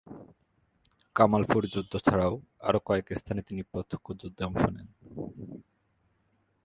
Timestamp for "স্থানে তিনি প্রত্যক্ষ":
3.13-4.07